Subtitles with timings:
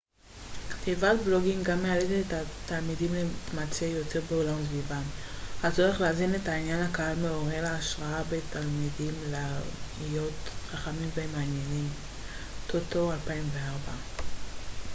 [0.69, 5.01] "כתיבת בלוגים גם "מאלצת את התלמידים להתמצא יותר בעולם סביבם"".
[5.63, 9.13] הצורך להזין את עניין הקהל מעורר השראה בתלמידים
[10.01, 10.33] להיות
[10.71, 11.89] חכמים ומעניינים
[12.67, 13.77] טוטו 2004.